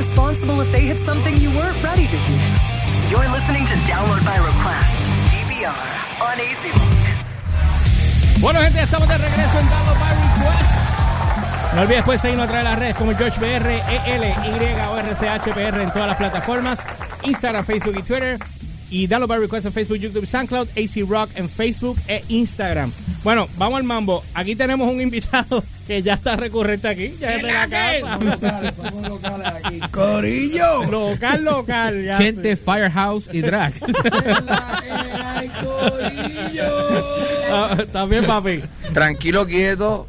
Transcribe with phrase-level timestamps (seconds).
[0.00, 2.40] responsible if they hit something you weren't ready to hear.
[3.10, 4.96] You're listening to Download by Request,
[5.28, 5.76] DVR,
[6.24, 7.04] on AC Rock.
[8.40, 10.72] Bueno, gente, estamos de regreso en Download by Request.
[11.74, 13.70] No olvides después seguirnos a través de las redes como George BR,
[14.06, 16.86] EL, Y o RCHPR en todas las plataformas,
[17.24, 18.38] Instagram, Facebook y Twitter.
[18.90, 22.92] Y Download by Request en Facebook, YouTube, SoundCloud, AC Rock en Facebook e Instagram.
[23.22, 24.22] Bueno, vamos al mambo.
[24.34, 27.14] Aquí tenemos un invitado que ya está recurrente aquí.
[27.20, 28.18] Ya es de la casa.
[28.18, 29.80] locales, somos locales aquí.
[29.92, 30.84] Corillo.
[30.84, 32.04] Local, local.
[32.04, 33.72] ya Chente, Firehouse y Drag.
[35.24, 37.04] ¡Ay, corillo!
[37.52, 38.60] Ah, También, papi.
[38.92, 40.08] Tranquilo, quieto.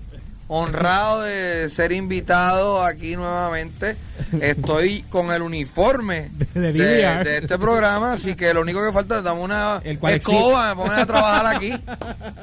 [0.54, 3.96] Honrado de ser invitado aquí nuevamente.
[4.42, 7.24] Estoy con el uniforme De de, DVR.
[7.24, 10.76] de este programa, así que lo único que falta es darme una El cual escoba,
[10.76, 11.72] me ponen a trabajar aquí.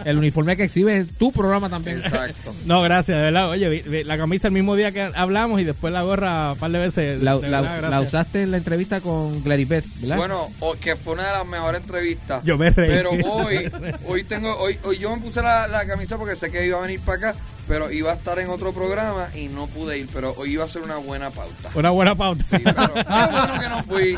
[0.07, 1.99] El uniforme que exhibe tu programa también.
[1.99, 2.55] Exacto.
[2.65, 3.51] No, gracias, de verdad.
[3.51, 6.59] Oye, vi- vi- la camisa el mismo día que hablamos y después la gorra un
[6.59, 7.23] par de veces.
[7.23, 8.09] La, De la- verdad, la gracias.
[8.09, 10.17] usaste en la entrevista con Claribet, ¿verdad?
[10.17, 12.43] Bueno, o- que fue una de las mejores entrevistas.
[12.45, 12.89] Yo me reí.
[12.89, 13.71] Pero hoy,
[14.07, 16.83] hoy tengo, hoy, hoy yo me puse la, la camisa porque sé que iba a
[16.83, 17.39] venir para acá,
[17.69, 20.69] pero iba a estar en otro programa y no pude ir, pero hoy iba a
[20.69, 21.71] ser una buena pauta.
[21.75, 22.43] Una buena pauta.
[22.43, 24.17] Sí, pero qué bueno que no fui.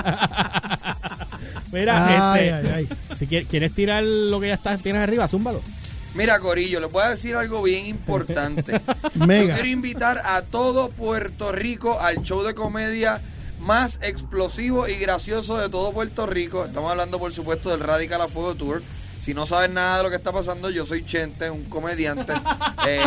[1.72, 5.60] Mira, Ay, este, ay, si quieres, quieres tirar lo que ya estás, tienes arriba, zúmbalo.
[6.14, 8.80] Mira, Corillo, les voy a decir algo bien importante.
[9.14, 9.48] Mega.
[9.48, 13.20] Yo quiero invitar a todo Puerto Rico al show de comedia
[13.60, 16.64] más explosivo y gracioso de todo Puerto Rico.
[16.64, 18.82] Estamos hablando, por supuesto, del Radical a Fuego Tour.
[19.20, 22.32] Si no sabes nada de lo que está pasando, yo soy Chente, un comediante,
[22.88, 23.00] eh,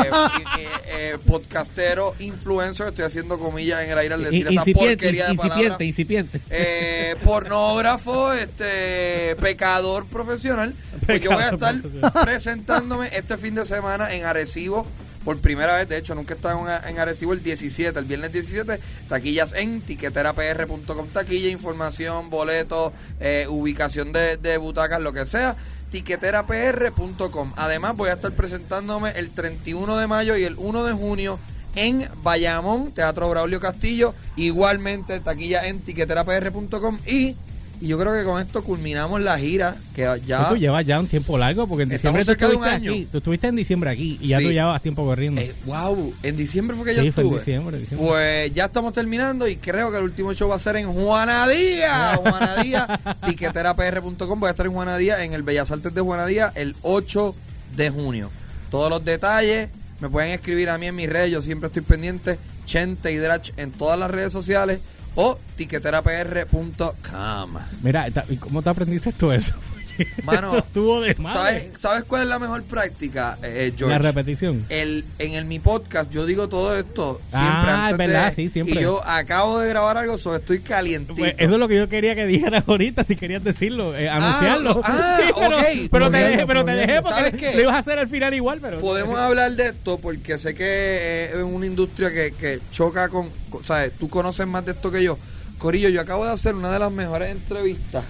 [0.58, 0.62] y-
[0.92, 2.88] eh, podcastero, influencer.
[2.88, 5.58] Estoy haciendo comillas en el aire al decir esa porquería de palabras.
[5.80, 6.42] incipiente, incipiente.
[6.52, 10.76] Eh, pornógrafo, este pecador profesional.
[11.06, 11.76] Pues yo voy a estar
[12.24, 14.86] presentándome este fin de semana en Arecibo.
[15.26, 18.34] Por primera vez, de hecho, nunca he estado en, en Arecibo el 17, el viernes
[18.34, 18.78] 17.
[19.08, 21.08] Taquillas en tiqueterapr.com.
[21.14, 25.56] Taquilla, información, boletos, eh, ubicación de, de butacas, lo que sea.
[25.94, 27.54] Tiqueterapr.com.
[27.56, 31.38] Además, voy a estar presentándome el 31 de mayo y el 1 de junio
[31.76, 34.16] en Bayamón, Teatro Braulio Castillo.
[34.36, 36.98] Igualmente, taquilla en tiqueterapr.com.
[37.06, 37.36] Y,
[37.82, 39.76] y yo creo que con esto culminamos la gira.
[39.96, 40.48] Que ya.
[40.50, 42.88] Tú llevas ya un tiempo largo porque en Estamos diciembre tú cerca de un estuviste
[42.88, 42.92] año.
[42.94, 43.08] aquí.
[43.12, 44.46] Tú estuviste en diciembre aquí y ya Sí.
[44.46, 45.42] tú llevas tiempo corriendo.
[45.42, 47.40] Eh, wow, en diciembre fue que yo sí, fue en estuve.
[47.40, 48.08] diciembre, diciembre.
[48.08, 52.16] Pues ya estamos terminando y creo que el último show va a ser en Juanadía.
[52.22, 54.40] Juanadía, tiqueterapr.com.
[54.40, 57.36] Voy a estar en Juanadía, en el Bellas Artes de Juanadía, el 8
[57.76, 58.30] de junio.
[58.72, 59.70] Todos los detalles
[60.00, 61.32] me pueden escribir a mí en mis redes.
[61.32, 62.38] Yo siempre estoy pendiente.
[62.66, 64.80] Chente y Drach en todas las redes sociales
[65.16, 67.50] o tiqueterapr.com.
[67.82, 69.54] Mira, ta- ¿y ¿cómo te aprendiste todo eso?
[70.24, 71.40] Mano, Esto estuvo de madre.
[71.40, 73.94] ¿Sabes, ¿Sabes cuál es la mejor práctica, eh, George?
[73.96, 74.66] La repetición.
[74.70, 78.36] el, en el mi podcast yo digo todo esto siempre Ah, antes es verdad, de-
[78.36, 78.76] sí, siempre.
[78.80, 81.90] y yo acabo de grabar algo sobre estoy calientito Pues eso es lo que yo
[81.90, 84.76] quería que dijeras ahorita, si querías decirlo, eh, anunciarlo.
[84.76, 85.64] no, ah, pero, ok.
[85.92, 88.80] pero te dejé, pero te dejé porque lo ibas a hacer al final igual, pero...
[88.80, 93.30] podemos hablar de esto porque sé que eh, es una industria que, que choca con,
[93.50, 95.18] con- sabes tú conoces más de esto que yo
[95.64, 98.04] Corillo, yo acabo de hacer una de las mejores entrevistas.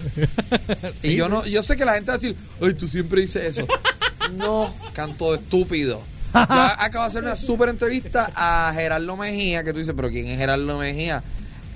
[1.04, 3.46] y yo no, yo sé que la gente va a decir, ay, tú siempre dices
[3.46, 3.64] eso.
[4.36, 6.02] no, canto de estúpido.
[6.34, 10.26] Yo acabo de hacer una súper entrevista a Gerardo Mejía, que tú dices, pero ¿quién
[10.26, 11.22] es Gerardo Mejía?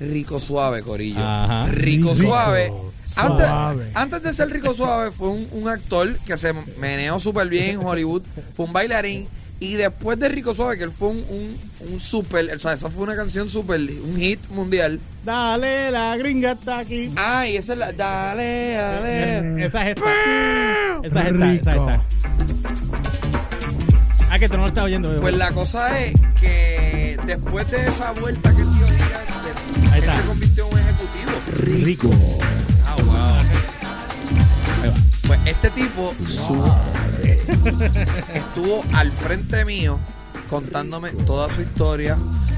[0.01, 1.25] Rico Suave, Corillo.
[1.25, 1.69] Ajá.
[1.69, 2.73] Rico, Rico Suave.
[3.15, 3.93] Antes, Suave.
[3.95, 7.87] antes de ser Rico Suave, fue un, un actor que se meneó súper bien en
[7.87, 8.23] Hollywood.
[8.57, 9.29] Fue un bailarín.
[9.61, 11.59] Y después de Rico Suave, que él fue un, un,
[11.93, 15.01] un super, o sea, esa fue una canción súper, un hit mundial.
[15.25, 17.11] Dale, la gringa está aquí.
[17.17, 19.65] Ah, y esa es la, dale, dale.
[19.65, 20.05] Esa es esta.
[21.03, 21.91] Esa es esta, esa es Rico.
[21.91, 22.01] esta.
[24.31, 25.21] Ah, que tú no lo estás oyendo.
[25.21, 28.95] Pues la cosa es que después de esa vuelta que él dio él
[29.97, 30.17] está.
[30.17, 31.33] se convirtió en un ejecutivo.
[31.85, 32.11] Rico.
[32.87, 33.15] Ah, wow.
[34.85, 34.95] Ahí va.
[35.27, 36.15] Pues este tipo
[38.35, 39.99] estuvo al frente mío
[40.49, 42.17] contándome toda su historia,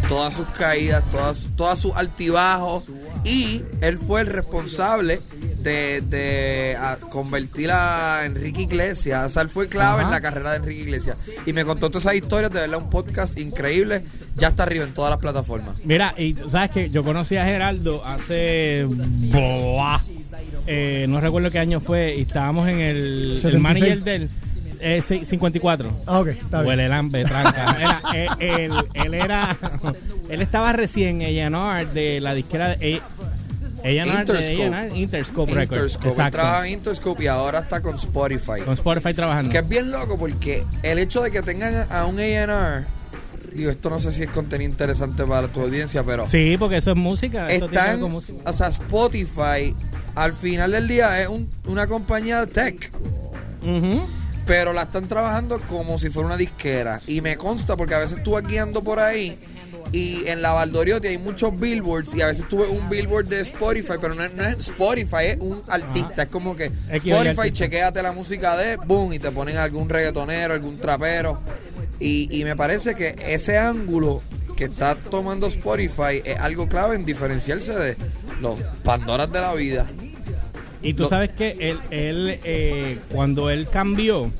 [0.09, 2.85] todas sus caídas, todas, todas sus altibajos
[3.25, 5.21] y él fue el responsable
[5.59, 10.53] de, de a, convertir a Enrique Iglesias, o sea, él fue clave en la carrera
[10.53, 14.05] de Enrique Iglesias y me contó todas esas historias, de verdad un podcast increíble,
[14.37, 15.75] ya está arriba en todas las plataformas.
[15.85, 18.87] Mira, y tú sabes que yo conocí a Geraldo hace.
[20.67, 22.15] Eh, no recuerdo qué año fue.
[22.17, 23.61] Y estábamos en el, el 76.
[23.61, 24.31] manager del.
[24.81, 25.91] Eh, sí, 54.
[26.07, 26.69] Ah, ok, está bien.
[26.69, 27.77] Huele lambe, tranca.
[27.79, 28.29] Era, eh,
[28.65, 29.57] él, él era.
[30.31, 32.97] Él estaba recién en A&R de la disquera de.
[32.97, 33.21] A-
[33.83, 34.75] A&R de Interscope.
[34.75, 35.79] A&R, Interscope Records.
[35.81, 36.39] Interscope, él Exacto.
[36.39, 38.61] trabaja en Interscope y ahora está con Spotify.
[38.65, 39.51] Con Spotify trabajando.
[39.51, 42.85] Que es bien loco porque el hecho de que tengan a un A&R,
[43.55, 46.91] digo, esto no sé si es contenido interesante para tu audiencia, pero Sí, porque eso
[46.93, 47.49] es música.
[47.49, 48.39] eso tiene que ver están, con música.
[48.45, 49.75] o sea, Spotify
[50.15, 52.93] al final del día es un- una compañía de tech,
[53.63, 54.03] Ujú.
[54.51, 57.01] Pero la están trabajando como si fuera una disquera.
[57.07, 59.39] Y me consta porque a veces tú vas guiando por ahí
[59.93, 63.93] y en la Valdoriotti hay muchos billboards y a veces tuve un billboard de Spotify,
[64.01, 66.25] pero no es, no es Spotify, es un artista.
[66.25, 67.53] Es como que Spotify, artista.
[67.53, 71.41] chequéate la música de, boom, y te ponen algún reggaetonero, algún trapero.
[72.01, 74.21] Y, y me parece que ese ángulo
[74.57, 77.97] que está tomando Spotify es algo clave en diferenciarse de
[78.41, 79.89] los Pandoras de la vida.
[80.83, 84.33] Y tú sabes que él, él eh, cuando él cambió, o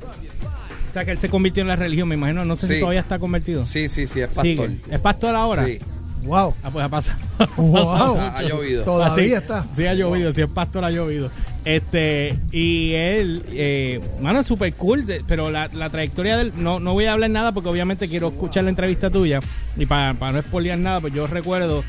[0.93, 3.19] sea, que él se convirtió en la religión, me imagino, no sé si todavía está
[3.19, 3.63] convertido.
[3.63, 4.43] Sí, sí, sí, es pastor.
[4.43, 4.69] Sigue.
[4.89, 5.65] ¿Es pastor ahora?
[5.65, 5.79] Sí.
[6.23, 6.53] Wow.
[6.63, 7.17] Ah, pues ha pasado.
[7.57, 8.15] Wow.
[8.17, 8.83] Ha, ha llovido.
[8.83, 9.33] Todavía Ah, sí.
[9.33, 9.67] está.
[9.75, 11.31] Sí, ha llovido, si es pastor ha llovido.
[11.65, 16.53] Este, y él, eh, mano, es súper cool, de- pero la, la trayectoria de él,
[16.57, 19.39] no, no voy a hablar nada porque obviamente quiero escuchar la entrevista tuya
[19.77, 21.83] y para, para no spoilear nada, pues yo recuerdo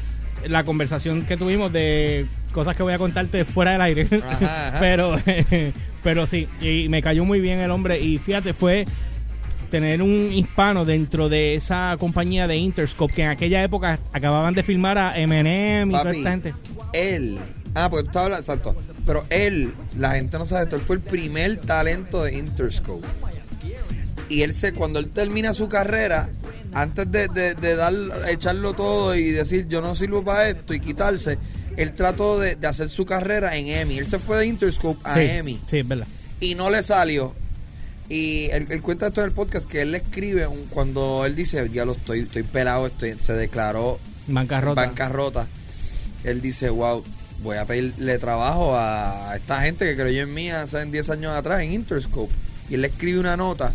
[0.46, 4.08] la conversación que tuvimos de cosas que voy a contarte fuera del aire.
[4.24, 4.76] Ajá, ajá.
[4.80, 5.16] pero,
[6.02, 8.86] pero sí, y me cayó muy bien el hombre y fíjate, fue
[9.70, 14.62] tener un hispano dentro de esa compañía de Interscope que en aquella época acababan de
[14.62, 16.54] filmar a Eminem y toda Papi, esta gente.
[16.92, 17.38] él.
[17.74, 18.76] Ah, pues tú estás hablando, exacto.
[19.06, 23.06] Pero él, la gente no sabe esto, él fue el primer talento de Interscope.
[24.28, 26.28] Y él se, cuando él termina su carrera,
[26.74, 27.94] antes de, de, de dar,
[28.30, 31.38] echarlo todo y decir yo no sirvo para esto y quitarse,
[31.76, 33.98] él trató de, de hacer su carrera en EMI.
[33.98, 36.06] Él se fue de Interscope a sí, EMI Sí, es verdad.
[36.40, 37.34] y no le salió.
[38.08, 41.34] Y él, él cuenta esto en el podcast que él le escribe un- cuando él
[41.34, 44.80] dice, ya lo estoy, estoy pelado, estoy, se declaró Bancarrota.
[44.86, 45.48] bancarrota.
[46.24, 47.02] Él dice, wow,
[47.42, 51.62] voy a pedirle trabajo a esta gente que creyó en mí hace 10 años atrás
[51.62, 52.32] en Interscope.
[52.68, 53.72] Y él le escribe una nota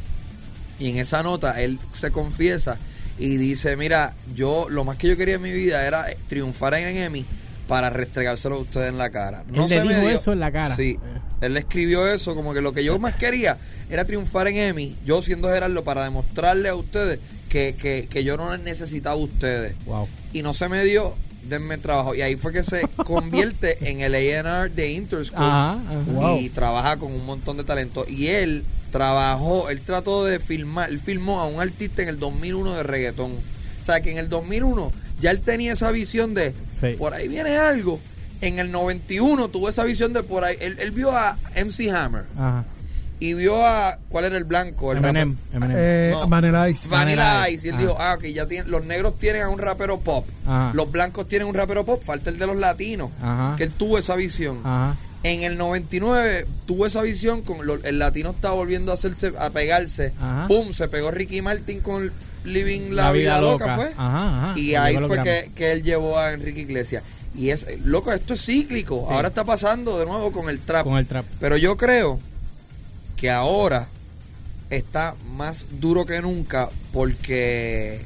[0.79, 2.77] y en esa nota él se confiesa
[3.17, 6.95] y dice, mira, yo lo más que yo quería en mi vida era triunfar en
[6.97, 7.25] Emmy
[7.67, 9.43] para restregárselo a ustedes en la cara.
[9.53, 10.75] Él le dijo eso en la cara.
[10.75, 10.97] Sí,
[11.41, 13.57] él le escribió eso como que lo que yo más quería
[13.89, 17.19] era triunfar en Emmy, yo siendo Gerardo, para demostrarle a ustedes
[17.49, 20.07] que, que, que yo no les necesitaba a ustedes Wow.
[20.33, 21.15] y no se me dio,
[21.47, 22.15] denme trabajo.
[22.15, 25.97] Y ahí fue que se convierte en el A&R de Interscope Ajá, ajá.
[26.07, 26.37] Wow.
[26.39, 28.05] y trabaja con un montón de talento.
[28.07, 32.75] Y él trabajó, él trató de filmar, él filmó a un artista en el 2001
[32.75, 33.31] de reggaetón.
[33.33, 34.91] O sea, que en el 2001
[35.21, 36.94] ya él tenía esa visión de, Sí.
[36.97, 38.00] por ahí viene algo.
[38.41, 40.56] En el 91 tuvo esa visión de por ahí.
[40.59, 42.65] Él, él vio a MC Hammer Ajá.
[43.19, 44.91] y vio a, ¿cuál era el blanco?
[44.91, 45.35] El Eminem.
[45.71, 46.27] Eh, No.
[46.27, 46.88] Vanilla Ice.
[46.88, 47.65] Vanilla Ice.
[47.68, 50.27] Y él dijo, ah, ok, ya tienen, los negros tienen a un rapero pop.
[50.45, 50.71] Ajá.
[50.75, 52.03] Los blancos tienen un rapero pop.
[52.03, 53.09] Falta el de los latinos.
[53.21, 53.56] Ajá.
[53.57, 54.59] Que él tuvo esa visión.
[54.63, 54.95] Ajá.
[55.24, 59.50] En el 99 tuvo esa visión con lo- el latino estaba volviendo a hacerse a
[59.50, 60.13] pegarse.
[60.21, 60.45] Ajá.
[60.47, 62.12] Pum, se pegó Ricky Martin con
[62.47, 63.88] Living la, vida, loca, fue.
[63.97, 64.59] Ajá, ajá.
[64.59, 67.03] Y ahí fue que, que él llevó a Enrique Iglesias.
[67.35, 69.07] Y es, loco, esto es cíclico.
[69.09, 70.85] Ahora está pasando de nuevo con el trap.
[70.85, 71.25] Con el trap.
[71.39, 72.19] Pero yo creo
[73.15, 73.88] que ahora
[74.69, 78.03] está más duro que nunca porque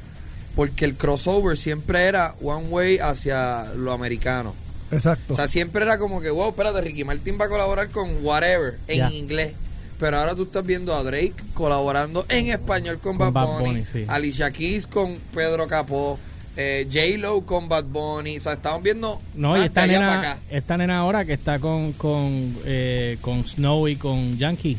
[0.54, 4.54] porque el crossover siempre era one way hacia lo americano.
[4.90, 5.32] Exacto.
[5.32, 8.78] O sea, siempre era como que, wow, espérate, Ricky Martin va a colaborar con whatever
[8.88, 9.54] en inglés.
[10.02, 13.70] Pero ahora tú estás viendo a Drake colaborando en español con, Con Bad Bad Bunny,
[13.70, 14.04] Bunny, sí.
[14.08, 16.18] Alicia Keys con Pedro Capó,
[16.56, 18.36] eh, J-Lo con Bad Bunny.
[18.36, 20.38] O sea, estamos viendo No, y esta nena, acá.
[20.50, 24.76] esta nena ahora que está con con, eh, con Snow y con Yankee.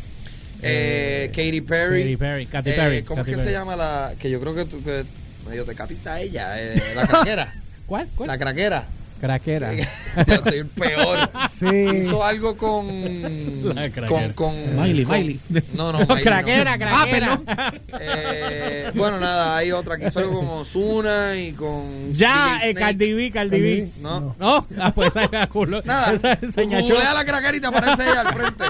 [0.62, 2.02] Eh, Katy Perry.
[2.04, 3.54] Katy Perry, Katy Eh, Perry, ¿Cómo Katy es que Perry.
[3.54, 5.06] se llama la que yo creo que, tú, que
[5.48, 6.62] medio te catita ella?
[6.62, 7.54] eh, la craquera.
[7.88, 8.10] ¿Cuál?
[8.18, 8.28] ¿Cuál?
[8.28, 8.88] la craquera.
[9.28, 9.72] Craquera.
[9.74, 11.30] yo soy el peor.
[11.50, 11.66] Sí.
[12.02, 12.88] Hizo algo con.
[13.76, 14.08] La craquera.
[14.08, 15.40] con, con Miley, con- Miley.
[15.74, 16.08] No, no, Miley.
[16.08, 16.22] no.
[16.24, 17.40] craquera, Ah, craquera.
[17.46, 17.46] perdón.
[18.02, 22.14] Eh, bueno, nada, hay otra que hizo algo con Osuna y con.
[22.14, 22.74] ya, eh.
[22.74, 23.90] Cardi B, Cardi B.
[24.02, 24.36] No.
[24.40, 25.82] No, ah, pues esa culo.
[25.84, 26.14] Nada,
[26.56, 28.64] googlea la craquera y te aparece ella al frente.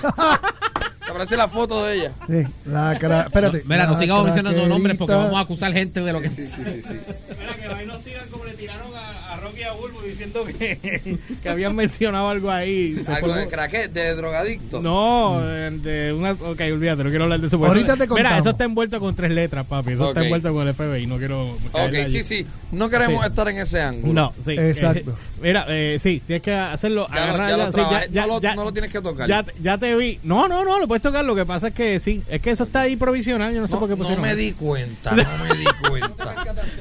[1.05, 2.11] Te aparece la foto de ella.
[2.27, 3.63] Sí, la cra- Espérate.
[3.65, 5.31] Mira, no sigamos mencionando nombres porque craquerita.
[5.31, 6.29] vamos a acusar gente de lo que.
[6.29, 6.81] Sí, sí, sí, sí.
[6.87, 6.93] sí.
[7.39, 10.43] Mira, que ahí nos tiran como le tiraron a, a Rocky y a Bulbo diciendo
[10.45, 13.01] que, que habían mencionado algo ahí.
[13.07, 14.81] Algo de craque, de drogadicto.
[14.81, 16.31] No, de, de una.
[16.31, 17.57] Ok, olvídate, no quiero hablar de eso.
[17.63, 18.39] Ahorita eso- te Mira, contamos.
[18.41, 19.93] eso está envuelto con tres letras, papi.
[19.93, 20.09] Eso Ok.
[20.09, 21.07] está envuelto con el FBI.
[21.07, 21.51] No quiero.
[21.71, 22.45] Ok, sí, sí.
[22.71, 23.29] No queremos Sí.
[23.29, 24.13] estar en ese ángulo.
[24.13, 24.51] No, sí.
[24.57, 25.11] Exacto.
[25.11, 27.07] Eh, mira, eh, sí, tienes que hacerlo.
[27.09, 28.09] Ya lo- agarrar ya lo sí, trabajé.
[28.11, 29.27] No lo- no lo tienes que tocar.
[29.27, 30.19] Ya, ya te vi.
[30.23, 31.23] No, no, no, lo puedes tocar.
[31.25, 32.21] Lo que pasa es que sí.
[32.29, 33.53] Es que eso está ahí provisional.
[33.53, 34.37] Yo no sé No, por qué no pusieron me eso.
[34.37, 36.35] di cuenta, no me di cuenta.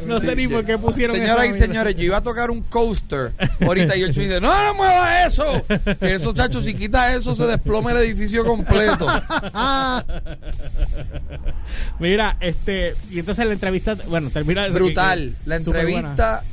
[0.07, 2.63] No sé ni Ya ¿por qué pusieron Señoras y señores, yo iba a tocar un
[2.63, 3.12] coaster
[3.61, 5.65] ahorita y me dice, no, no mueva eso.
[6.01, 9.07] Que eso, chacho, si quitas eso se desploma el edificio completo.
[11.99, 15.37] Mira, este, y entonces la entrevista, bueno, termina Brutal.
[15.45, 16.45] La entrevista,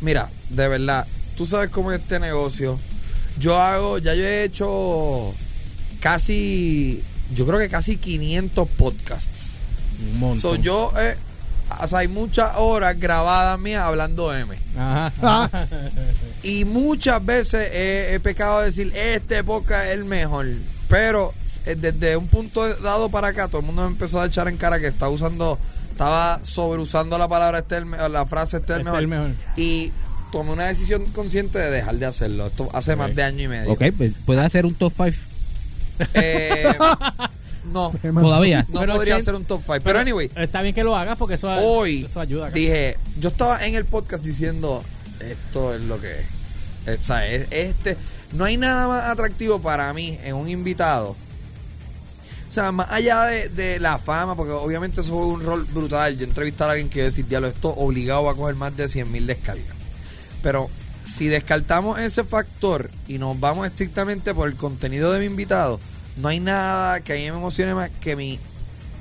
[0.00, 2.78] mira, de verdad, tú sabes cómo es este negocio.
[3.38, 5.34] Yo hago, ya yo he hecho
[6.00, 7.02] casi,
[7.34, 9.58] yo creo que casi 500 podcasts.
[10.12, 10.40] Un montón.
[10.40, 11.16] So, yo, eh,
[11.80, 14.54] o sea, hay muchas horas grabadas mías hablando M.
[14.78, 15.12] Ajá.
[15.22, 15.48] Ah,
[16.42, 20.46] Y muchas veces he, he pecado de decir, este podcast es el mejor.
[20.88, 21.34] Pero
[21.66, 24.56] eh, desde un punto dado para acá, todo el mundo me empezó a echar en
[24.56, 25.58] cara que estaba usando,
[25.90, 28.98] estaba sobreusando la palabra este el la frase este es el Este mejor.
[28.98, 29.30] es el mejor.
[29.56, 29.92] Y
[30.32, 32.46] tomé una decisión consciente de dejar de hacerlo.
[32.46, 33.70] Esto hace más de año y medio.
[33.72, 35.10] Ok, pues, puede hacer un top 5
[36.14, 36.72] Eh,
[37.72, 38.66] no, todavía.
[38.68, 39.80] no Pero, podría Chen- ser un top 5.
[39.84, 42.46] Pero anyway, Está bien que lo hagas porque eso, hoy eso ayuda.
[42.46, 42.54] acá.
[42.54, 44.82] dije, yo estaba en el podcast diciendo,
[45.20, 46.26] esto es lo que es.
[46.86, 47.96] Eh, O sea, es- este,
[48.32, 51.16] no hay nada más atractivo para mí en un invitado.
[52.48, 56.18] O sea, más allá de, de la fama, porque obviamente eso fue un rol brutal.
[56.18, 59.24] Yo entrevistar a alguien que decir, diablo, esto obligado a coger más de 100 mil
[59.26, 59.76] descargas.
[60.42, 60.68] Pero
[61.04, 65.78] si descartamos ese factor y nos vamos estrictamente por el contenido de mi invitado,
[66.20, 68.38] no hay nada que a mí me emocione más que mi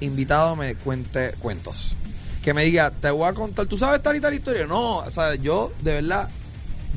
[0.02, 1.96] invitado me cuente cuentos.
[2.44, 4.66] Que me diga, te voy a contar, ¿tú sabes tal y tal historia?
[4.66, 6.30] No, o sea, yo de verdad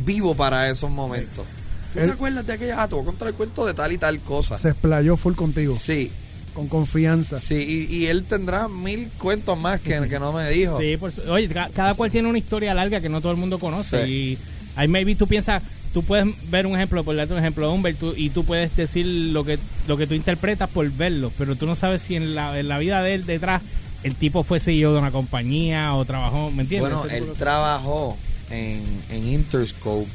[0.05, 1.45] vivo para esos momentos.
[1.93, 2.83] ¿Tú te acuerdas de aquella?
[2.83, 4.59] Ah, te voy a contar el cuento de tal y tal cosa.
[4.59, 6.11] Se explayó full contigo, Sí,
[6.55, 7.39] con confianza.
[7.39, 10.81] sí, y, y él tendrá mil cuentos más que, que no me dijo.
[10.81, 13.39] Sí, por su- oye, ca- cada cual tiene una historia larga que no todo el
[13.39, 14.05] mundo conoce.
[14.07, 14.11] Sí.
[14.11, 14.39] Y
[14.77, 15.63] ahí maybe tú piensas,
[15.93, 18.75] tú puedes ver un ejemplo, por darte un ejemplo de Humbert, tú- y tú puedes
[18.77, 22.35] decir lo que, lo que tú interpretas por verlo, pero tú no sabes si en
[22.35, 23.63] la, en la vida de él detrás
[24.03, 26.91] el tipo fue CEO de una compañía o trabajó, ¿me entiendes?
[26.91, 28.17] Bueno, él trabajó
[28.51, 30.11] en, en Interscope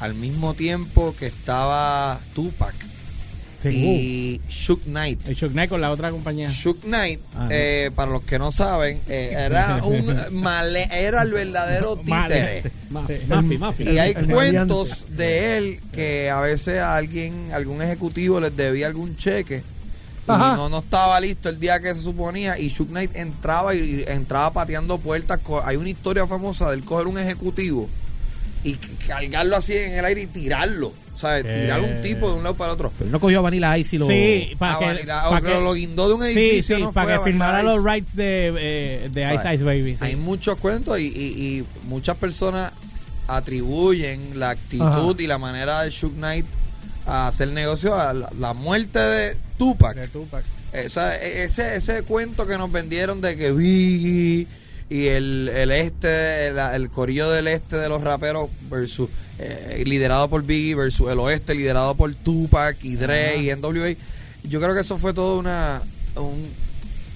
[0.00, 2.74] al mismo tiempo que estaba Tupac.
[3.72, 5.28] Y Shook Knight.
[5.28, 6.48] El Chuck Knight con la otra compañía.
[6.48, 7.48] Shook Knight, Ah, no.
[7.50, 12.70] eh, para los que no saben, eh, era un male- era el verdadero títere.
[12.90, 13.82] Mafi, mafi.
[13.84, 18.86] Y hay El cuentos de él que a veces a alguien, algún ejecutivo les debía
[18.86, 19.62] algún cheque
[20.26, 20.52] Ajá.
[20.54, 23.78] y no, no estaba listo el día que se suponía y Shook Knight entraba y,
[23.80, 25.40] y entraba pateando puertas.
[25.64, 27.88] Hay una historia famosa del coger un ejecutivo
[28.62, 28.74] y
[29.06, 30.92] cargarlo así en el aire y tirarlo.
[31.14, 31.44] O sea, Eh.
[31.44, 32.92] tirar un tipo de un lado para otro.
[32.98, 34.06] Pero no cogió a Vanilla Ice y lo.
[34.08, 36.76] Sí, para Ah, que, vale, la- pa' o que- lo guindó de un sí, edificio,
[36.76, 39.54] sí, no para fue que firmara los rights de, eh, de Ice.
[39.54, 39.92] Ice Baby.
[39.92, 39.98] sí.
[40.04, 42.72] Hay muchos cuentos y, y- y muchas personas
[43.28, 45.14] atribuyen la actitud Ajá.
[45.18, 46.46] y la manera de Shook Knight
[47.06, 49.94] a hacer negocio a la, la muerte de Tupac.
[49.96, 50.42] De Tupac.
[50.72, 54.46] Esa- e- ese, ese cuento que nos vendieron de que Biggie
[54.90, 60.28] y el, el este, el, el corillo del este de los raperos versus eh, liderado
[60.28, 63.94] por Biggie versus el oeste liderado por Tupac y Dre y NWA.
[64.44, 65.82] Yo creo que eso fue todo una
[66.16, 66.50] un-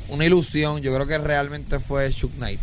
[0.08, 0.80] una ilusión.
[0.80, 2.60] Yo creo que realmente fue Shook Knight.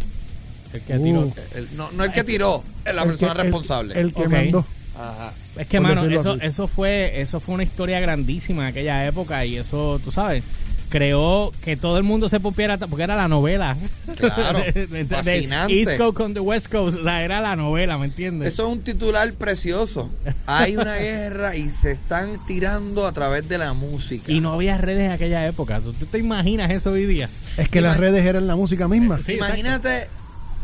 [0.74, 1.04] El que Uh.
[1.04, 1.34] tiró.
[1.54, 4.00] El- no, no el que tiró, la El persona que- responsable.
[4.00, 4.30] El, que Ok.
[4.30, 4.66] mandó.
[4.98, 5.34] Ajá.
[5.58, 6.40] Es que, por mano, eso, así.
[6.42, 10.44] eso fue eso fue una historia grandísima en aquella época y eso, tú sabes,
[10.90, 13.76] creó que todo el mundo se pompiera porque era la novela.
[14.16, 15.74] Claro, De- de- de fascinante.
[15.80, 18.54] East Coast con the West Coast, o sea, era la novela, ¿me entiendes?
[18.54, 20.10] Eso es un titular precioso.
[20.46, 24.32] Hay una guerra y se están tirando a través de la música.
[24.32, 25.80] Y no había redes en aquella época.
[25.82, 27.30] ¿Tú, tú te imaginas eso hoy día?
[27.58, 29.20] Es que las redes eran la música misma.
[29.26, 30.08] Sí, Imagínate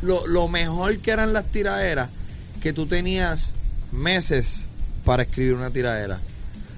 [0.02, 2.10] lo, lo mejor que eran las tiraderas,
[2.62, 3.56] que tú tenías
[3.92, 4.68] meses
[5.04, 6.20] para escribir una tiradera.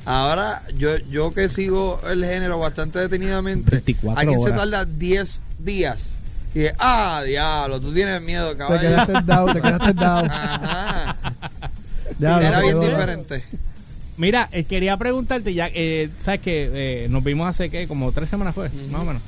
[0.05, 4.59] Ahora, yo, yo que sigo el género bastante detenidamente, 24 alguien se horas.
[4.61, 6.17] tarda 10 días.
[6.53, 8.81] Y dice, ah, diablo, tú tienes miedo, Te caballo.
[8.81, 10.25] quedaste down, te quedaste down.
[10.31, 11.15] Ajá.
[12.19, 13.43] Diablo, Era se bien diferente.
[14.17, 16.69] Mira, eh, quería preguntarte ya, eh, sabes que
[17.05, 19.21] eh, nos vimos hace que como tres semanas fue, más o menos.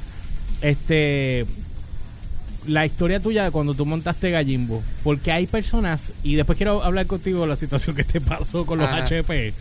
[0.62, 1.46] Este,
[2.67, 7.05] la historia tuya de cuando tú montaste Gallimbo, porque hay personas y después quiero hablar
[7.07, 9.03] contigo de la situación que te pasó con los Ajá.
[9.03, 9.53] HP,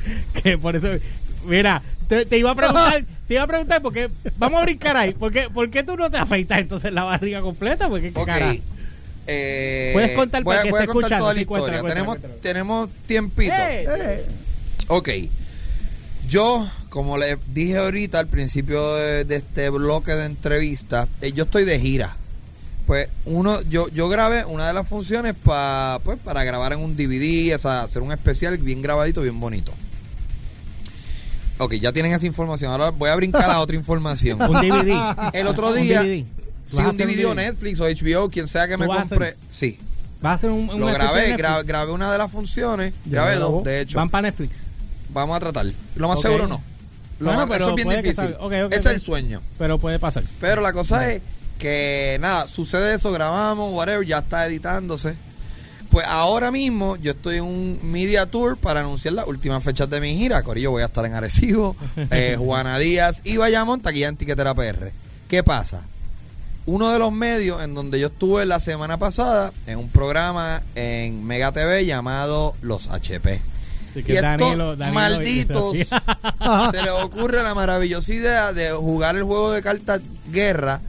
[0.42, 0.88] que por eso,
[1.46, 5.12] mira, te, te iba a preguntar, te iba a preguntar porque vamos a brincar ahí,
[5.14, 7.88] porque ¿por qué tú no te afeitas entonces la barriga completa?
[7.88, 8.56] Porque qué cara.
[9.26, 11.82] Eh, Puedes contar voy, para a- que voy a contar escuchando, toda la historia.
[11.82, 13.54] tenemos, tenemos tiempito.
[13.54, 13.84] ¡Eh!
[13.88, 14.26] Eh,
[14.88, 15.08] Ok.
[16.28, 21.44] Yo, como le dije ahorita al principio de, de este bloque de entrevistas, eh, yo
[21.44, 22.16] estoy de gira.
[22.86, 26.96] Pues uno, yo, yo grabé una de las funciones pa, pues, para grabar en un
[26.96, 29.72] DVD, o sea, hacer un especial bien grabadito, bien bonito.
[31.58, 32.72] Ok, ya tienen esa información.
[32.72, 34.40] Ahora voy a brincar a otra información.
[34.50, 34.96] Un DVD.
[35.32, 36.24] El otro Un día, DVD.
[36.68, 39.06] si ¿Vas a un DVD o Netflix o HBO, quien sea que me ¿Tú vas
[39.06, 39.78] a compre, sí.
[40.24, 43.36] Va a hacer un, Lo una grabé, gra- grabé una de las funciones, Ya grabé
[43.36, 43.98] lo dos, de hecho.
[43.98, 44.62] Van para Netflix.
[45.10, 45.66] Vamos a tratar.
[45.96, 46.62] Lo más seguro no.
[47.20, 48.36] Lo Bueno, más- pero eso es bien difícil.
[48.70, 49.40] es el sueño.
[49.58, 50.24] Pero puede pasar.
[50.40, 51.22] Pero la cosa es
[51.58, 55.16] que nada, sucede eso, grabamos, whatever, ya está editándose.
[55.90, 60.00] Pues ahora mismo yo estoy en un media tour para anunciar las últimas fechas de
[60.00, 60.42] mi gira.
[60.42, 61.76] Corillo, voy a estar en Arecibo,
[62.11, 64.90] eh, Juana Díaz y Bayamón, taquilla en Tiquetera PR.
[65.28, 65.82] ¿Qué pasa?
[66.66, 71.23] Uno de los medios en donde yo estuve la semana pasada en un programa en
[71.23, 73.40] Mega TV llamado Los HP.
[73.94, 75.76] Y que estos Danilo- Danilo- malditos
[76.73, 80.00] se les ocurre la maravillosa idea de jugar el juego de cartas
[80.32, 80.80] guerra,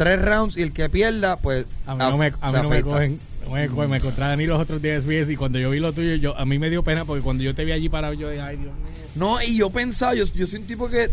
[0.00, 2.82] tres rounds y el que pierda, pues A mí no me, a mí no me
[2.82, 3.20] cogen.
[3.52, 3.90] me cogen.
[3.90, 6.34] Me encontré a los otros días en SBS y cuando yo vi lo tuyo, yo,
[6.38, 8.56] a mí me dio pena porque cuando yo te vi allí parado, yo dije, ay
[8.56, 8.92] Dios mío.
[9.14, 11.10] No, y yo pensaba, yo, yo soy un tipo que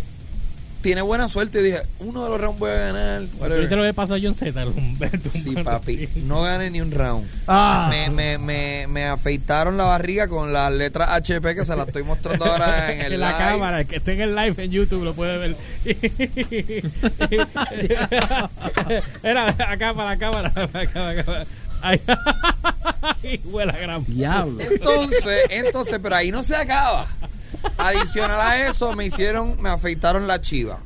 [0.81, 3.24] tiene buena suerte y dije, uno de los rounds voy a ganar.
[3.41, 5.29] Ahorita lo que pasó a John Z, el Humberto.
[5.34, 7.27] Sí, papi, no gané ni un round.
[7.48, 7.88] Ah.
[7.89, 12.03] Me, me, me, me afeitaron la barriga con las letras HP que se las estoy
[12.03, 13.39] mostrando ahora en el en la live.
[13.39, 15.55] cámara, el que esté en el live en YouTube lo puede ver.
[19.24, 21.46] Era acá para la cámara, para acá, cámara.
[21.81, 22.01] Ay,
[23.46, 24.60] huele a gran Diablo.
[24.62, 27.07] Entonces, entonces, pero ahí no se acaba.
[27.78, 30.80] Adicional a eso, me hicieron, me afeitaron la chiva.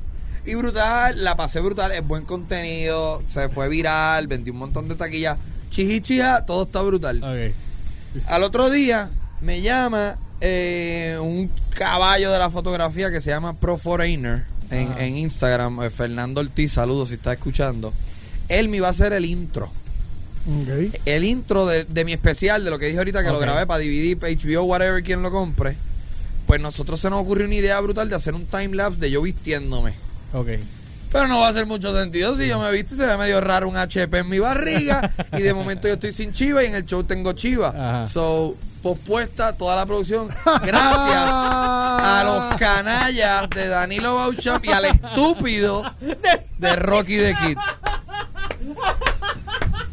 [0.46, 4.96] Y brutal, la pasé brutal, es buen contenido, se fue viral, vendí un montón de
[4.96, 5.38] taquillas.
[5.70, 7.24] Chijichija, todo está brutal.
[7.24, 7.56] Ok.
[8.28, 9.10] Al otro día
[9.42, 15.18] me llama eh, un caballo de la fotografía que se llama Pro Foreigner en, en
[15.18, 17.94] Instagram, eh, Fernando Ortiz, saludos si está escuchando.
[18.50, 19.66] Él me iba a hacer el intro.
[20.48, 20.96] Ok.
[21.06, 23.84] El intro de, de mi especial, de lo que dije ahorita, que lo grabé para
[23.84, 25.78] DVD, HBO, whatever, quien lo compre.
[26.52, 29.22] Pues nosotros se nos ocurrió una idea brutal de hacer un time lapse de yo
[29.22, 29.94] vistiéndome.
[30.34, 30.50] Ok.
[31.10, 33.16] Pero no va a hacer mucho sentido si yo me he visto y se ve
[33.16, 36.66] medio raro un HP en mi barriga y de momento yo estoy sin chiva y
[36.68, 37.70] en el show tengo chiva.
[37.70, 38.06] Ajá.
[38.06, 45.84] So, pospuesta toda la producción gracias a los canallas de Danilo Baucham y al estúpido
[46.58, 47.58] de Rocky the Kid.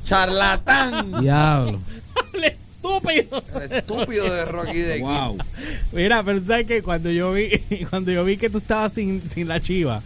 [0.02, 1.20] Charlatán.
[1.20, 1.78] Diablo.
[2.34, 3.44] ¡El estúpido!
[3.62, 5.40] El estúpido de Rocky the Kid.
[5.92, 7.48] Mira, pero sabes que cuando yo vi,
[7.90, 10.02] cuando yo vi que tú estabas sin, sin la chiva,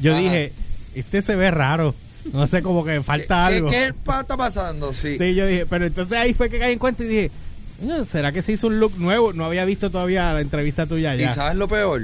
[0.00, 0.20] yo Ajá.
[0.20, 0.52] dije,
[0.94, 1.94] este se ve raro.
[2.32, 3.70] No sé, como que falta ¿Qué, algo.
[3.70, 4.92] qué pa- está pasando?
[4.94, 5.16] Sí.
[5.18, 7.30] Sí, yo dije, pero entonces ahí fue que caí en cuenta y dije,
[7.82, 9.32] "Eh, ¿será que se hizo un look nuevo?
[9.34, 11.34] No había visto todavía la entrevista tuya ¿Y ya.
[11.34, 12.00] sabes lo peor?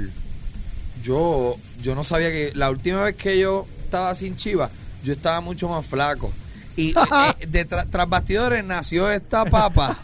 [1.03, 4.69] Yo, yo no sabía que la última vez que yo estaba sin chiva,
[5.03, 6.31] yo estaba mucho más flaco.
[6.77, 6.89] Y
[7.39, 9.97] eh, de tra- tras bastidores nació esta papa.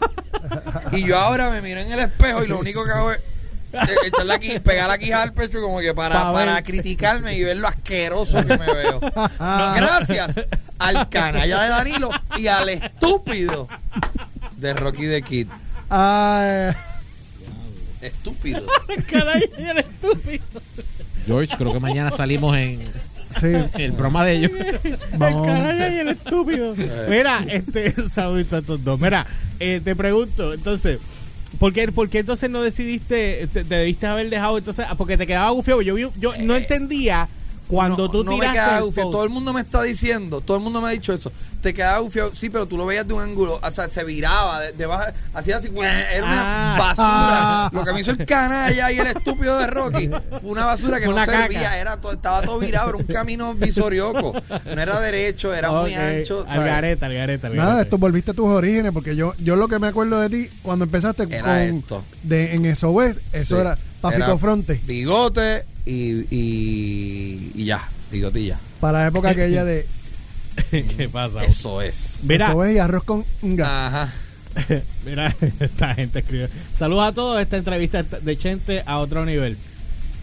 [0.92, 3.18] y yo ahora me miro en el espejo y lo único que hago es
[3.72, 7.56] eh, echarle aquí, pegar aquí al pecho como que para, Pa' para criticarme y ver
[7.58, 9.00] lo asqueroso que me veo.
[9.38, 10.36] Gracias
[10.78, 13.68] al canalla de Danilo y al estúpido
[14.56, 15.48] de Rocky the Kid.
[15.90, 16.74] Ah,
[18.00, 18.62] Estúpido.
[19.10, 20.44] Caray, el estúpido.
[21.26, 22.80] George, creo que mañana salimos en
[23.30, 23.46] sí.
[23.82, 24.52] el broma de ellos.
[25.16, 25.46] Vamos.
[25.48, 26.74] El caray y el estúpido.
[27.08, 28.98] Mira, este, saludito a estos dos.
[29.00, 29.26] Mira,
[29.60, 30.98] eh, te pregunto, entonces,
[31.58, 35.16] ¿por qué, por qué entonces no decidiste, te, te debiste haber dejado entonces, ah, porque
[35.16, 35.82] te quedaba gufiado?
[35.82, 37.28] Yo, vi- yo no entendía
[37.68, 39.06] cuando no, tú no me tiraste quedaba el gufiado.
[39.10, 39.12] post.
[39.14, 41.30] Todo el mundo me está diciendo, todo el mundo me ha dicho eso.
[41.62, 44.60] Te quedaba gufiado, sí, pero tú lo veías de un ángulo, o sea, se viraba,
[44.60, 46.78] de, de baja- hacía así, era una Ah.
[46.78, 47.70] basura.
[47.72, 51.04] Lo que me hizo el canalla y el estúpido de Rocky fue una basura que
[51.06, 54.32] Fue no una servía, era todo, estaba todo virado, era un camino visorioco.
[54.64, 56.44] No era derecho, era muy ancho.
[56.44, 56.60] ¿sabes?
[56.60, 57.82] Algareta, algareta, Nada, algareta.
[57.82, 60.84] esto volviste a tus orígenes, porque yo yo lo que me acuerdo de ti cuando
[60.84, 62.04] empezaste Era con esto.
[62.22, 63.60] de en SOS, eso Sí.
[63.60, 68.60] era Pafito Era Fronte, Bigote y, y, y ya, bigotilla.
[68.80, 69.86] para la época aquella de
[70.70, 71.44] ¿Qué pasa?
[71.44, 72.20] Eso es.
[72.24, 73.86] Mira, SOS y arroz con nga.
[73.86, 74.12] Ajá.
[75.06, 76.48] mira, esta gente escribe.
[76.76, 79.56] Saludos a todos, esta entrevista de Chente a otro nivel.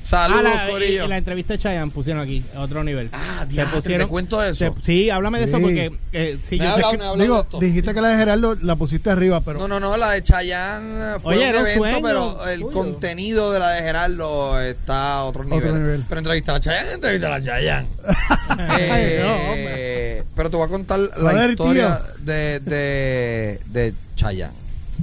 [0.05, 1.05] Saludos, Ah, la, Corillo.
[1.05, 3.09] y la entrevista de Chayanne pusieron aquí, a otro nivel.
[3.11, 4.71] Ah, Te diantre, te cuento eso.
[4.71, 7.09] te- sí, háblame de eso porque eh, sí, Me yo sé hablado, que- me ha
[7.09, 7.59] hablado de Digo, esto.
[7.59, 11.19] dijiste que la de Gerardo la pusiste arriba, pero No, no, no, la de Chayanne
[11.23, 12.71] fue Oye, un evento, sueño pero el tuyo.
[12.71, 15.57] contenido de la de Gerardo está a otro nivel.
[15.59, 16.05] Otro nivel.
[16.07, 17.87] Pero entrevistar a Chayanne, entrevistar a Chayanne.
[18.49, 20.23] Ay, Eh, no, hombre.
[20.35, 24.53] pero te voy a contar la historia de, de, de Chayanne.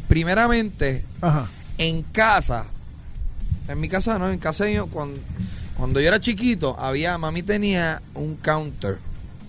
[0.06, 1.48] Primeramente, ajá.
[1.78, 2.66] en casa,
[3.68, 5.18] en mi casa no, en casa yo, cuando,
[5.76, 8.98] cuando yo era chiquito, había, mami tenía un counter.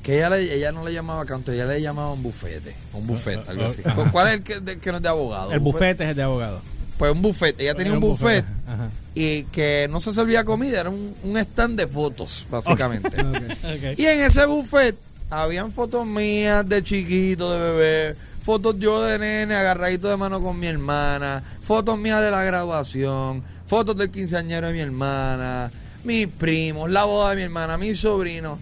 [0.04, 2.76] Que ella, le- ella no le llamaba counter, ella le llamaba un bufete.
[2.94, 3.82] Un buffet, algo así.
[3.86, 4.12] Ajá.
[4.12, 4.44] ¿Cuál es el
[4.80, 5.52] que, no es de abogado?
[5.54, 6.62] el bufete es el de abogado.
[6.98, 7.58] Pues un buffet.
[7.60, 8.90] Ella tenía un buffet Ajá.
[9.16, 13.16] y que no se servía comida, era un, un stand de fotos, básicamente.
[13.98, 14.96] Y en ese buffet
[15.30, 20.60] habían fotos mías de chiquito, de bebé, fotos yo de nene agarradito de mano con
[20.60, 25.72] mi hermana, fotos mías de la graduación, fotos del quinceañero de mi hermana,
[26.04, 28.60] mis primos, la boda de mi hermana, mis sobrinos.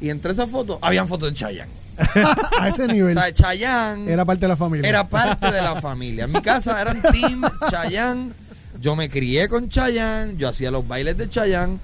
[0.00, 1.72] Y entre esas fotos, habían fotos de Chayanne.
[2.60, 3.14] A ese O nivel.
[3.14, 4.88] sea, Chayanne Era parte de la familia.
[4.88, 6.24] era parte de la familia.
[6.24, 8.32] En mi casa eran Team Chayanne.
[8.80, 11.78] Yo me crié con Chayanne, yo hacía los bailes de Chayanne.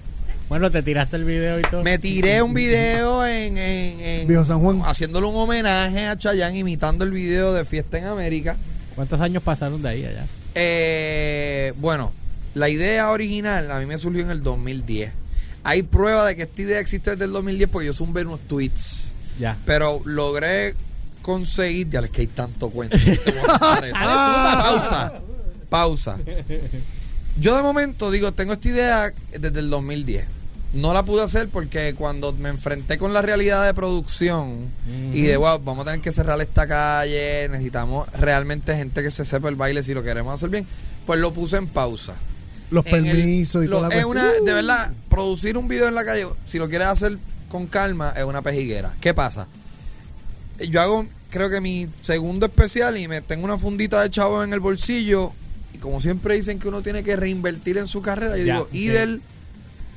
[0.51, 1.85] Bueno, te tiraste el video y todo.
[1.85, 4.83] Me tiré un video en, en, en- Viejo San Juan.
[4.85, 8.57] haciéndole un homenaje a Chayanne, imitando el video de Fiesta en América.
[8.97, 10.27] ¿Cuántos años pasaron de ahí allá?
[10.57, 12.13] Eh, bueno,
[12.55, 15.13] la idea original a mí me surgió en el 2010.
[15.63, 19.13] Hay prueba de que esta idea existe desde el 2010 porque yo zumbé unos tweets.
[19.39, 19.57] Ya.
[19.67, 20.75] Pero logré
[21.23, 21.91] conseguir.
[21.91, 22.99] Ya es que hay tanto cuento.
[22.99, 23.95] Te voy a contar eso.
[24.01, 25.13] pausa.
[25.69, 26.19] Pausa.
[27.39, 30.27] Yo de momento digo, tengo esta idea desde el 2010.
[30.73, 34.69] No la pude hacer porque cuando me enfrenté con la realidad de producción
[35.13, 39.25] y de wow, vamos a tener que cerrar esta calle, necesitamos realmente gente que se
[39.25, 40.67] sepa el baile si lo queremos hacer bien,
[41.07, 42.15] pues lo puse en pausa.
[42.71, 45.89] Los En el- permisos y lo- toda la es una, de verdad, producir un video
[45.89, 48.95] en la calle, si lo quieres hacer con calma, es una pejiguera.
[49.01, 49.49] ¿Qué pasa?
[50.69, 54.53] Yo hago, creo que mi segundo especial y me tengo una fundita de chavo en
[54.53, 55.33] el bolsillo.
[55.75, 58.69] Y como siempre dicen que uno tiene que reinvertir en su carrera, yo Ya, digo,
[58.71, 58.79] sí.
[58.85, 59.23] Idel,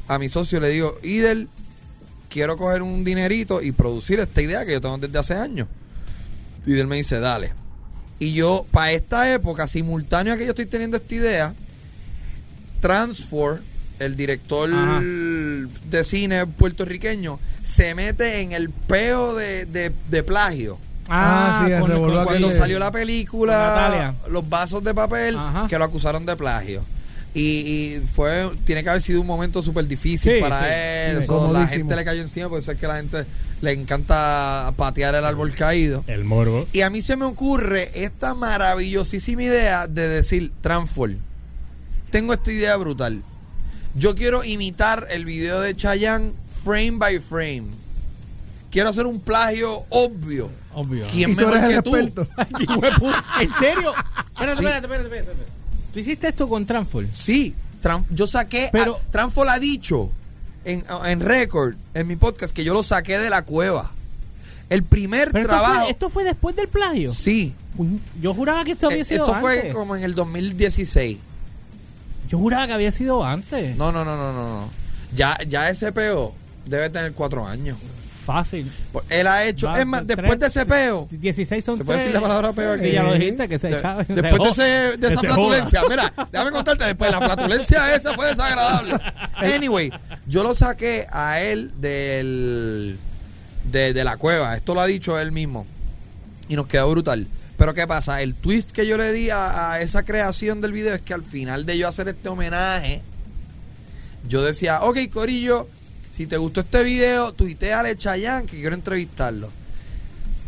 [0.08, 1.48] a mi socio le digo, Idel,
[2.30, 5.68] quiero coger un dinerito y producir esta idea que yo tengo desde hace años.
[6.66, 7.54] Y él me dice, dale.
[8.20, 11.54] Y yo, para esta época, simultáneo a que yo estoy teniendo esta idea,
[12.82, 13.62] Transfor,
[14.00, 15.00] el director Ajá.
[15.02, 20.78] de cine puertorriqueño, se mete en el peo de, de- de plagio.
[21.10, 25.68] Ah, sí, revolú aquel Cuando salió la película, los vasos de papel, Ajá.
[25.70, 26.86] que lo acusaron de plagio.
[27.36, 30.66] Y, y fue, tiene que haber sido un momento súper difícil Sí, para sí.
[30.70, 31.24] él.
[31.24, 33.26] Sí, la gente le cayó encima, por eso es que a la gente
[33.62, 36.04] le encanta patear el árbol caído.
[36.08, 36.68] El morbo.
[36.74, 41.18] Y a mí se me ocurre esta maravillosísima idea de decir, Transform,
[42.12, 43.24] tengo esta idea brutal.
[43.96, 47.64] Yo quiero imitar el video de Chayanne frame by frame.
[48.72, 50.50] Quiero hacer un plagio obvio.
[50.74, 51.06] Obvio.
[51.12, 51.96] ¿Quién Y tú mejor eres el que tú?
[51.96, 52.28] experto.
[53.40, 53.94] ¿En serio?
[54.34, 54.66] Espérate, Sí.
[54.66, 55.54] espérate, espérate, espérate.
[55.94, 57.06] ¿Tú hiciste esto con Transfor?
[57.14, 58.70] Sí, Tran- yo saqué.
[58.72, 60.12] Pero- a- ha dicho
[60.66, 63.92] en, en récord, en mi podcast, que yo lo saqué de la cueva.
[64.70, 65.82] El primer Pero esto trabajo.
[65.82, 67.14] fue, esto fue después del plagio.
[67.14, 67.54] Sí.
[68.22, 69.62] Yo juraba que esto había Eh, sido Esto antes.
[69.62, 71.18] fue como en el 2016.
[72.30, 73.76] Yo juraba que había sido antes.
[73.76, 74.62] No, no, no, no, no.
[74.62, 74.70] no.
[75.14, 76.34] Ya, ya ese peo
[76.66, 77.78] debe tener cuatro años.
[78.26, 78.72] Fácil.
[78.92, 79.68] Por- Él ha hecho.
[79.68, 81.08] Va, es más, tres- después de ese peo.
[81.12, 82.86] 16 son ¿Se puede decir la palabra peo aquí?
[82.86, 86.14] Sí, ya lo dijiste, que se De- se después de, ese- de esa flatulencia, mira,
[86.32, 88.96] déjame contarte después, la flatulencia esa fue desagradable.
[89.36, 89.92] Anyway,
[90.28, 92.98] yo lo saqué a él del
[93.72, 95.66] de, de la cueva, esto lo ha dicho él mismo,
[96.48, 97.28] y nos quedó brutal.
[97.58, 98.22] Pero ¿qué pasa?
[98.22, 101.24] El twist que yo le di a, a esa creación del video es que al
[101.24, 103.02] final de yo hacer este homenaje,
[104.28, 105.68] yo decía, ok, Corillo,
[106.14, 109.52] si te gustó este video, tuiteale Chayanne que quiero entrevistarlo.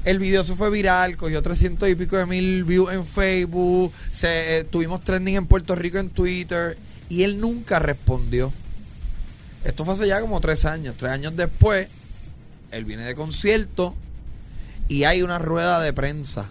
[0.04, 4.60] El video se fue viral, cogió 300 y pico de mil views en Facebook, se,
[4.60, 6.78] eh, tuvimos trending en Puerto Rico en Twitter
[7.10, 8.54] y él nunca respondió.
[9.64, 10.94] Esto fue hace ya como tres años.
[11.00, 11.88] Tres años después,
[12.70, 13.96] él viene de concierto
[14.88, 16.46] y hay una rueda de prensa.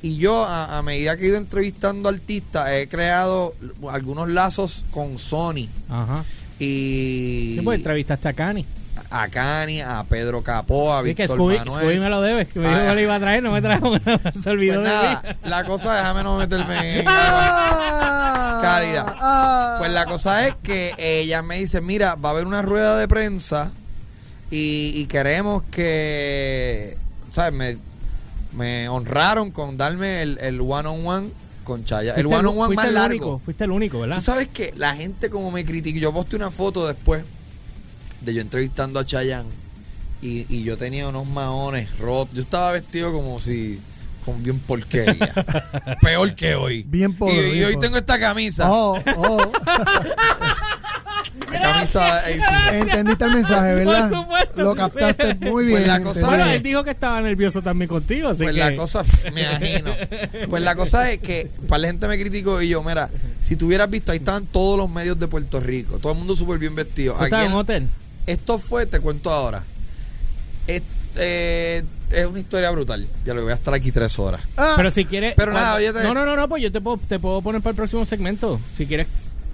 [0.00, 3.54] Y yo, a, a medida que he ido entrevistando artistas, he creado
[3.90, 5.68] algunos lazos con Sony.
[5.90, 6.24] Ajá.
[6.58, 8.64] Y Sí, pues entrevistaste a Cani.
[9.10, 11.80] a Cani, a Pedro Capó, a que Víctor Scooby, Manuel.
[11.84, 12.48] Scooby me lo debes.
[12.48, 12.88] Que me dijo Ah.
[12.90, 14.32] que le iba a traer, no me trajo nada.
[14.42, 15.48] Se olvidó Pues de nada, mí.
[15.50, 19.06] la cosa, déjame no meterme en Ah, Calidad.
[19.20, 19.76] ah.
[19.78, 23.08] Pues la cosa es que ella me dice, mira, va a haber una rueda de
[23.08, 23.70] prensa
[24.50, 26.96] y, y queremos que,
[27.32, 27.52] ¿sabes?
[27.52, 27.76] Me,
[28.56, 31.28] me honraron con darme el, el one on one
[31.64, 32.14] con Chaya.
[32.14, 33.10] El one on one más el largo.
[33.16, 34.16] único, fuiste el único, ¿verdad?
[34.16, 37.24] Tú sabes que la gente como me critica, yo posté una foto después
[38.20, 39.48] de yo entrevistando a Chayanne
[40.22, 42.34] y, y yo tenía unos maones rotos.
[42.34, 43.80] Yo estaba vestido como si
[44.24, 45.32] con bien porquería.
[46.00, 46.84] Peor que hoy.
[46.88, 47.86] Bien Y- pobre, Y, bien hoy pobre.
[47.88, 48.70] tengo esta camisa.
[48.70, 49.38] Oh, oh.
[52.72, 54.08] Entendiste el mensaje, ¿verdad?
[54.10, 54.62] Por supuesto.
[54.62, 55.78] Lo captaste muy bien.
[55.78, 58.58] Pues la cosa Bueno, él dijo que estaba nervioso también contigo, así Pues que...
[58.60, 59.92] la cosa, me imagino.
[60.48, 63.10] Pues la cosa es que para la gente me criticó y yo, mira,
[63.42, 66.36] si tú hubieras visto, ahí estaban todos los medios de Puerto Rico, todo el mundo
[66.36, 67.14] súper bien vestido.
[67.14, 67.88] ¿Tú Aquí en hotel?
[68.26, 69.62] Esto fue, te cuento ahora.
[70.66, 70.82] Es,
[71.16, 73.06] eh, es una historia brutal.
[73.24, 74.40] Ya lo voy a estar aquí tres horas.
[74.56, 75.34] Ah, Pero si quieres...
[75.36, 77.42] Pero nada, cuando- oye, te- No, no, no, no, pues yo te puedo, te puedo
[77.42, 78.60] poner para el próximo segmento.
[78.76, 79.06] Si quieres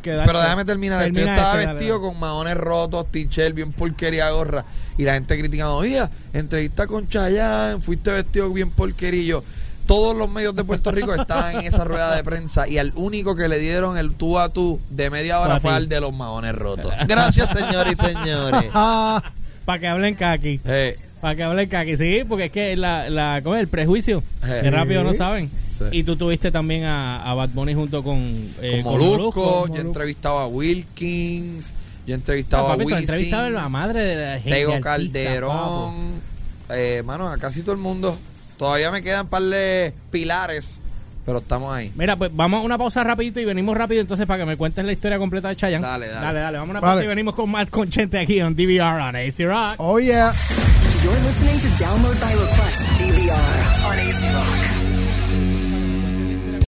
[0.02, 1.00] Pero déjame terminar.
[1.00, 2.08] Que yo Termina estaba este, vestido dale.
[2.10, 4.64] con maones rotos, t-shirt, bien porquería, gorra.
[4.98, 9.42] Y la gente criticando, oye, entrevista con Chayanne, fuiste vestido bien porquerillo.
[9.86, 13.34] Todos los medios de Puerto Rico estaban en esa rueda de prensa y al único
[13.34, 16.54] que le dieron el tú a tú de media hora Fue al de los maones
[16.54, 16.92] rotos.
[17.08, 18.70] Gracias, señores y señores.
[19.64, 20.60] Para que hablen kaki.
[20.64, 21.96] Eh, Para que hablen kaki.
[21.96, 23.60] Sí, porque es que la, la, ¿cómo es?
[23.62, 24.22] el prejuicio.
[24.42, 24.50] Sí.
[24.62, 25.50] Que rápido no saben.
[25.90, 25.98] Sí.
[25.98, 28.18] Y tú tuviste también a, a Bad Bunny junto con,
[28.60, 29.76] eh, con con Molusco, yo Molusco.
[29.80, 31.74] entrevistaba a Wilkins,
[32.06, 34.50] yo Ah, entrevistaba papi, tú a entrevistaba a la Wisin, madre de la gente.
[34.50, 34.90] Tego artista.
[34.90, 36.20] Calderón,
[36.70, 38.18] eh, mano, a casi todo el mundo.
[38.58, 40.80] Todavía me quedan un par de pilares,
[41.24, 41.90] pero estamos ahí.
[41.96, 44.84] Mira, pues vamos a una pausa rapidito y venimos rápido entonces para que me cuentes
[44.84, 45.86] la historia completa de Chayanne.
[45.86, 46.26] Dale, dale.
[46.26, 46.92] Dale, dale, vamos a una Vale.
[46.92, 49.74] pausa y venimos con más con Chente aquí en DVR on AC Rock.
[49.78, 50.32] oh yeah.
[51.02, 53.59] You're listening to Download by Request DVR on.